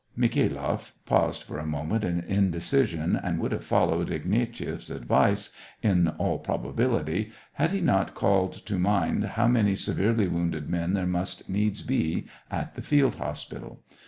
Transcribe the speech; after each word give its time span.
Mikhailoff 0.17 0.93
paused 1.05 1.43
for 1.43 1.59
a 1.59 1.65
moment 1.67 2.03
in 2.03 2.21
indecision, 2.21 3.15
and 3.15 3.37
would 3.39 3.51
have 3.51 3.63
followed 3.63 4.09
Ignatieff's 4.09 4.89
advice, 4.89 5.51
in 5.83 6.07
all 6.07 6.39
probability, 6.39 7.31
had 7.53 7.69
he 7.69 7.81
not 7.81 8.15
called 8.15 8.53
to 8.65 8.79
mind 8.79 9.23
how 9.23 9.47
many 9.47 9.75
severely 9.75 10.27
wounded 10.27 10.67
men 10.67 10.93
there 10.95 11.05
must 11.05 11.47
needs 11.51 11.83
be 11.83 12.25
at 12.49 12.73
the 12.73 12.81
field 12.81 13.17
hospital. 13.17 13.83